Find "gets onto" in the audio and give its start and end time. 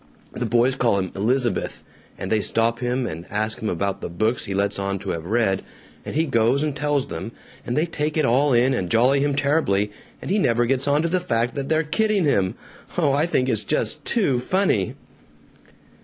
10.65-11.07